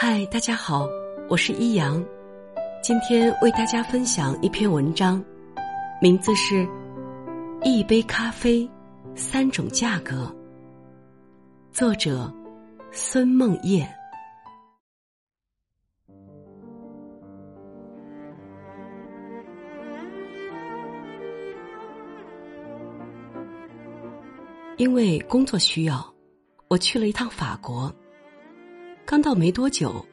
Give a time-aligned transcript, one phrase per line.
[0.00, 0.88] 嗨，大家好，
[1.28, 2.00] 我是一阳，
[2.80, 5.20] 今天为大家分享一篇文章，
[6.00, 6.64] 名字是
[7.64, 8.70] 《一杯咖啡
[9.16, 10.32] 三种价格》，
[11.76, 12.32] 作者
[12.92, 13.84] 孙梦叶。
[24.76, 26.14] 因为工作需要，
[26.68, 27.92] 我去了一趟法国。
[29.10, 30.04] 刚到没多久，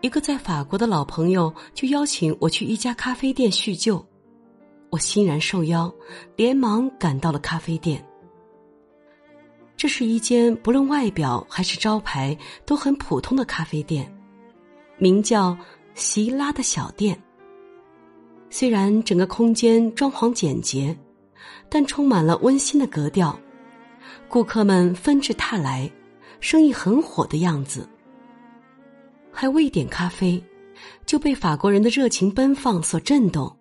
[0.00, 4.02] 一个在法国的老朋友就邀请我去一家咖啡店叙旧。
[4.88, 5.94] 我欣然受邀，
[6.34, 8.02] 连忙赶到了咖啡店。
[9.76, 14.10] 这是一间不论外表还是招牌都很普通的咖啡店，
[14.96, 15.54] 名叫
[15.92, 17.14] “席拉”的小店。
[18.48, 20.96] 虽然整个空间装潢简洁，
[21.68, 23.38] 但充满了温馨的格调。
[24.26, 25.90] 顾客们纷至沓来，
[26.40, 27.86] 生意很火的样子。
[29.32, 30.42] 还未点咖啡，
[31.06, 33.58] 就被法国人的热情奔放所震动。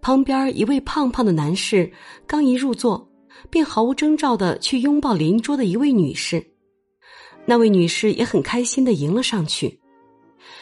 [0.00, 1.92] 旁边一位胖胖的男士
[2.26, 3.08] 刚一入座，
[3.50, 6.44] 便毫无征兆的去拥抱邻桌的一位女士。
[7.44, 9.78] 那位女士也很开心的迎了上去。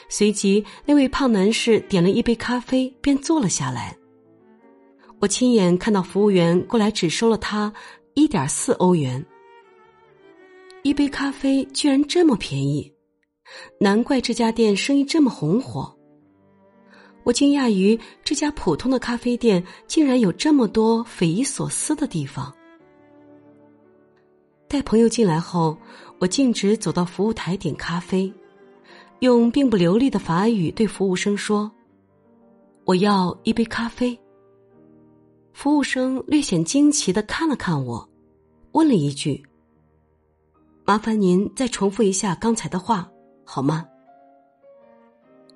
[0.08, 3.96] 随即，那位胖男士点了一杯咖啡，便坐了下来。
[5.20, 7.72] 我亲眼看到服务员过来，只收了他。
[8.16, 9.26] 一点四欧元，
[10.84, 12.93] 一杯咖啡居然这么便宜，
[13.78, 15.94] 难怪这家店生意这么红火。
[17.24, 22.54] 我惊讶于这家普通的咖啡店竟然有这么多匪夷所思的地方。
[24.68, 25.76] 带朋友进来后，
[26.18, 28.32] 我径直走到服务台点咖啡，
[29.20, 31.70] 用并不流利的法语对服务生说
[32.84, 34.18] ：“我要一杯咖啡。”
[35.54, 38.06] 服务生略显惊奇的看了看我，
[38.72, 39.40] 问了一句
[40.84, 43.08] ：“麻烦您再重复一下刚才的话，
[43.44, 43.86] 好吗？”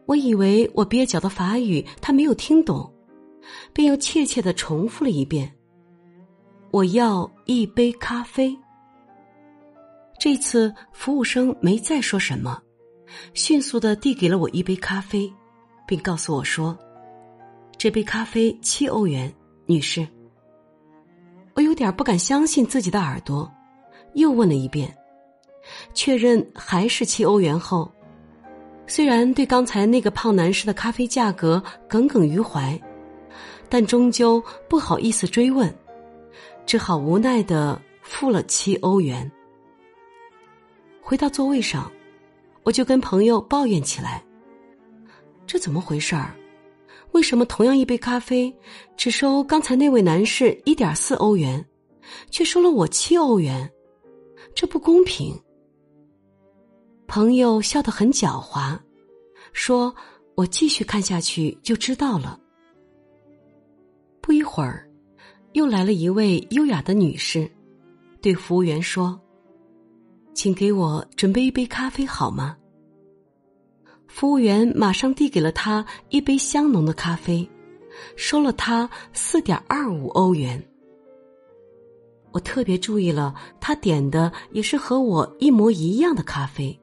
[0.07, 2.91] 我以为我蹩脚的法语他没有听懂，
[3.73, 5.53] 便又怯怯的重复了一遍
[6.73, 8.57] ：“我要一杯咖啡。”
[10.19, 12.61] 这次服务生没再说什么，
[13.35, 15.33] 迅速的递给了我一杯咖啡，
[15.87, 16.77] 并告诉我说
[17.77, 19.33] ：“这杯咖啡七欧元。”
[19.71, 20.09] 女士，
[21.53, 23.53] 我有点不敢相信自己的耳朵，
[24.15, 24.97] 又问了一遍，
[25.95, 27.91] 确认还是七欧元后，
[28.87, 32.81] 虽然对刚才那个胖男士的咖啡价格耿耿于怀，
[33.69, 35.73] 但终究不好意思追问，
[36.65, 39.31] 只好无奈的付了七欧元。
[41.01, 41.91] 回到座位上，
[42.63, 44.23] 我就跟朋友抱怨起来
[45.47, 46.35] ：“这怎么回事儿？”
[47.13, 48.55] 为什么同样一杯咖啡，
[48.95, 51.65] 只收刚才那位男士一点四欧元，
[52.31, 53.71] 却收了我七欧元？
[54.55, 55.35] 这不公平。
[57.09, 58.79] 朋友笑得很狡猾，
[59.55, 59.93] 说
[60.37, 62.39] ：“我继续看下去就知道了。”
[64.21, 64.87] 不一会儿，
[65.55, 67.51] 又来了一位优雅的女士，
[68.21, 69.19] 对服务员说
[70.35, 72.55] ：“请给我准备一杯咖啡好吗？”
[74.07, 77.49] 服务员马上递给了他一杯香浓的咖啡，
[78.17, 80.63] 收了他四点二五欧元。
[82.33, 86.79] 我特别注意了，他点的也是和我一模一样的咖啡。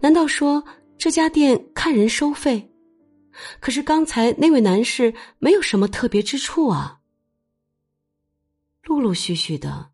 [0.00, 0.64] 难道说
[0.98, 2.70] 这家店看人收费？
[3.60, 6.98] 可是刚才那位男士没有什么特别之处啊。
[8.84, 9.90] 陆陆续续的，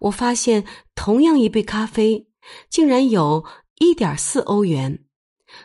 [0.00, 0.64] 我发现
[0.94, 2.28] 同样一杯咖啡，
[2.68, 3.44] 竟然有
[3.78, 5.04] 一点四欧元。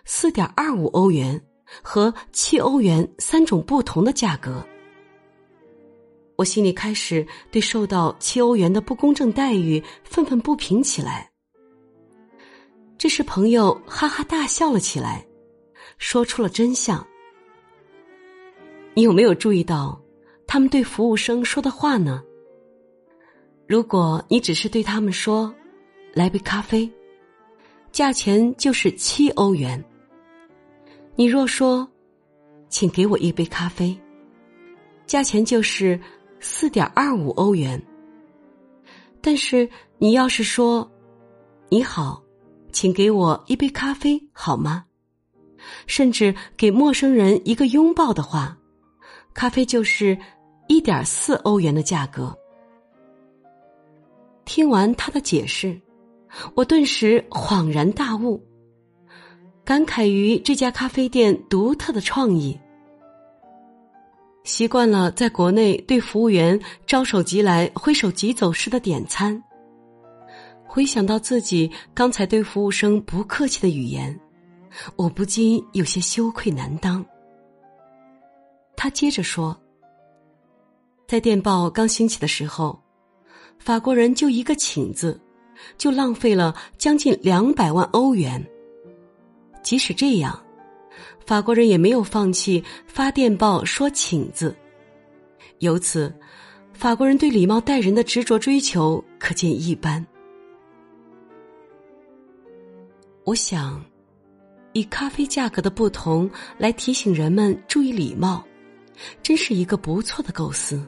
[0.06, 1.46] 四点二五欧元
[1.82, 4.66] 和七欧元三种不同的价格，
[6.38, 11.33] 我心里开始对受到七欧元的不公正待遇愤愤不平起来。
[13.04, 15.28] 这时，朋友哈哈大笑了起来，
[15.98, 17.06] 说出了真相。
[18.94, 20.02] 你有没有注意到
[20.48, 22.24] 他们对服务生说的话呢？
[23.68, 25.54] 如果你只是对他们说
[26.16, 26.90] ：“来杯咖啡。”
[27.92, 29.84] 价钱就是七欧元。
[31.18, 31.86] 你若说，
[32.70, 33.94] 请给我一杯咖啡，
[35.06, 36.00] 价钱就是
[36.40, 37.86] 四点二五欧元。
[39.20, 40.90] 但是你要是说，
[41.68, 42.23] 你好，
[42.74, 44.84] 请给我一杯咖啡好吗？
[45.88, 48.58] 甚至给陌生人一个拥抱的话，
[49.34, 50.18] 咖啡就是
[50.68, 52.36] 一点四欧元的价格。
[54.44, 55.80] 听完他的解释。
[56.56, 58.44] 我顿时恍然大悟，
[59.64, 62.60] 感慨于这家咖啡店独特的创意。
[64.44, 69.42] 习惯了在国内对服务员招手即来、挥手即走式的点餐，
[70.74, 74.20] 回想到自己刚才对服务生不客气的语言，
[74.96, 77.06] 我不禁有些羞愧难当。
[78.76, 79.56] 他接着说
[81.06, 82.82] ：“在电报刚兴起的时候，
[83.60, 85.22] 法国人就一个‘请’字，
[85.78, 88.44] 就浪费了将近两百万欧元。
[89.62, 90.44] 即使这样，
[91.24, 94.56] 法国人也没有放弃发电报说‘请’字。
[95.60, 96.12] 由此，
[96.74, 100.04] 法国人对礼貌待人的执着追求可见一斑。
[103.26, 103.84] 我想，
[104.74, 108.44] 以咖啡价格的不同来提醒人们注意礼貌。”
[109.24, 110.80] 真是一个不错的构思。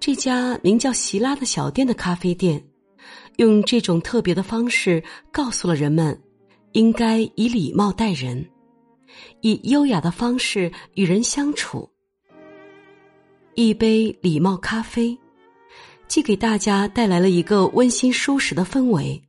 [0.00, 2.64] 这家名叫席拉的小店的咖啡店，
[3.36, 6.18] 用这种特别的方式告诉了人们，
[6.72, 8.48] 应该以礼貌待人，
[9.42, 11.86] 以优雅的方式与人相处。
[13.54, 15.16] 一杯礼貌咖啡，
[16.08, 19.22] 既给大家带来了一个温馨舒适的氛围，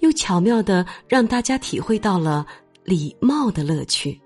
[0.00, 2.46] 又巧妙的让大家体会到了
[2.84, 4.20] 礼貌的乐趣。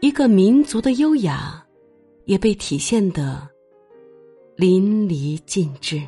[0.00, 1.64] 一个民族的优雅，
[2.24, 3.48] 也被体现的
[4.56, 6.02] 淋漓尽致。